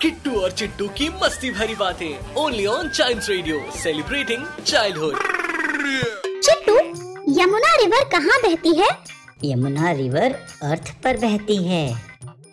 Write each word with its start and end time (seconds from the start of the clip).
Kittu 0.00 0.30
और 0.40 0.50
चिट्टू 0.52 0.86
की 0.88 1.08
मस्ती 1.22 1.50
भरी 1.50 1.74
बातें 1.74 2.34
only 2.36 2.64
on 2.66 2.88
Child 2.88 3.22
Radio 3.28 3.60
celebrating 3.82 4.44
childhood 4.66 5.18
Chittu 6.44 6.74
Yamuna 7.40 7.74
river 7.76 8.04
कहाँ 8.12 8.38
बहती 8.42 8.74
है? 8.78 8.88
यमुना 9.44 9.92
रिवर 9.92 10.34
अर्थ 10.62 10.92
पर 11.04 11.16
बहती 11.16 11.56
है। 11.64 11.86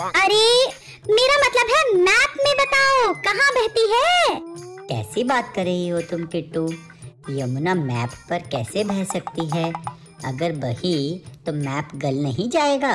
अरे 0.00 0.46
मेरा 1.10 1.36
मतलब 1.44 1.74
है 1.74 1.82
मैप 2.04 2.34
में 2.44 2.54
बताओ 2.60 3.12
कहाँ 3.26 3.50
बहती 3.58 3.86
है? 3.92 4.40
कैसी 4.88 5.24
बात 5.24 5.52
कर 5.56 5.64
रही 5.64 5.88
हो 5.88 6.00
तुम 6.10 6.24
किट्टू? 6.26 6.66
यमुना 7.30 7.74
मैप 7.74 8.10
पर 8.30 8.48
कैसे 8.52 8.84
बह 8.84 9.04
सकती 9.04 9.48
है? 9.54 9.72
अगर 10.24 10.52
बही 10.64 10.96
तो 11.46 11.52
मैप 11.52 11.88
गल 11.96 12.22
नहीं 12.22 12.48
जाएगा। 12.50 12.94